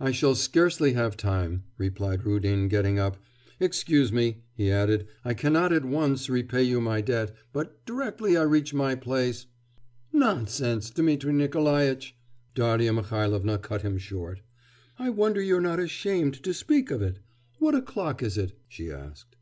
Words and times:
'I 0.00 0.12
shall 0.12 0.34
scarcely 0.34 0.94
have 0.94 1.14
time,' 1.14 1.64
replied 1.76 2.24
Rudin, 2.24 2.68
getting 2.68 2.98
up. 2.98 3.18
'Excuse 3.60 4.10
me,' 4.10 4.38
he 4.54 4.70
added; 4.72 5.06
'I 5.26 5.34
cannot 5.34 5.74
at 5.74 5.84
once 5.84 6.30
repay 6.30 6.62
you 6.62 6.80
my 6.80 7.02
debt, 7.02 7.36
but 7.52 7.84
directly 7.84 8.34
I 8.34 8.44
reach 8.44 8.72
my 8.72 8.94
place' 8.94 9.44
'Nonsense, 10.14 10.88
Dmitri 10.88 11.34
Nikolaitch!' 11.34 12.16
Darya 12.54 12.94
Mihailovna 12.94 13.58
cut 13.58 13.82
him 13.82 13.98
short. 13.98 14.40
'I 14.98 15.10
wonder 15.10 15.42
you're 15.42 15.60
not 15.60 15.80
ashamed 15.80 16.42
to 16.44 16.54
speak 16.54 16.90
of 16.90 17.02
it!... 17.02 17.18
What 17.58 17.74
o'clock 17.74 18.22
is 18.22 18.38
it?' 18.38 18.58
she 18.68 18.90
asked. 18.90 19.36